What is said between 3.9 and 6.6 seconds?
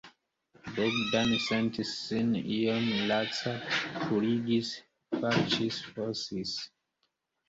purigis, falĉis, fosis.